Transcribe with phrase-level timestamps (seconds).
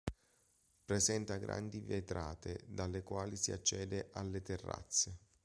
[0.83, 5.19] Presenta grandi vetrate dalle quali si accede alle terrazze.